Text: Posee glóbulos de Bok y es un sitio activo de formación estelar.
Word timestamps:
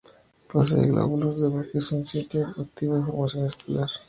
Posee 0.51 0.87
glóbulos 0.87 1.39
de 1.39 1.47
Bok 1.47 1.67
y 1.75 1.77
es 1.77 1.91
un 1.91 2.03
sitio 2.07 2.47
activo 2.57 2.95
de 2.97 3.05
formación 3.05 3.45
estelar. 3.45 3.87